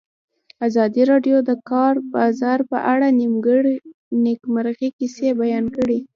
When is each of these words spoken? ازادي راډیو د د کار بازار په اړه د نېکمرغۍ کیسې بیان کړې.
ازادي 0.67 1.03
راډیو 1.11 1.37
د 1.43 1.45
د 1.49 1.51
کار 1.69 1.93
بازار 2.13 2.59
په 2.71 2.77
اړه 2.93 3.07
د 3.11 3.17
نېکمرغۍ 4.25 4.89
کیسې 4.97 5.27
بیان 5.41 5.65
کړې. 5.75 5.99